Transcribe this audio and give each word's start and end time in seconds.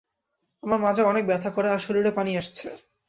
আমার 0.63 0.79
মাজা 0.79 1.03
অনেক 1.05 1.23
ব্যথা 1.27 1.49
করে 1.49 1.67
আর 1.71 1.79
শরীরে 1.79 2.11
পানি 2.11 2.31
আসছে। 2.37 2.67